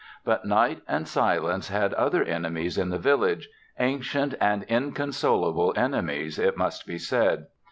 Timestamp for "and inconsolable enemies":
4.41-6.39